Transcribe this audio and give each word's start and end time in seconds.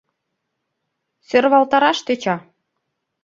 Сӧрвалтараш 1.27 1.99
тӧча! 2.05 2.35